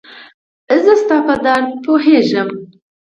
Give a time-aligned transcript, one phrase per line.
[0.83, 2.49] زه ستا په درد پوهيږم